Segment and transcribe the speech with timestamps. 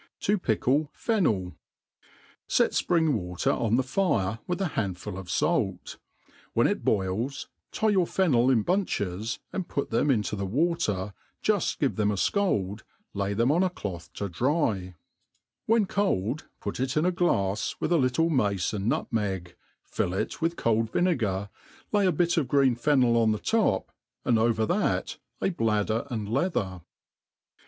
[0.21, 1.53] To pickle FenneL
[2.47, 5.97] SET fpring water on the fire, with a handful of fait;
[6.53, 11.77] when it boils, tie your fennel in bunches^ and put them into the water^ juft
[11.77, 12.81] give them a fcald^
[13.13, 15.93] lay them on a cloth to dry | whea MADE PLAIN AND EASY.
[15.93, 20.15] 275 Vthen cold, put it in a glafs, with a little mace and nutmeg, fill
[20.15, 21.51] it with cold vinegar,
[21.91, 23.91] lay a bit of green fennel on the top,
[24.25, 26.81] and over that a bladder and leather.